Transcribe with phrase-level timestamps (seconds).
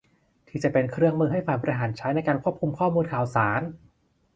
[0.47, 3.61] ที่จะเป็นเครื่องมือให้ฝ่ายบริหารใช้ในการควบคุมข้อมูลข่าวสาร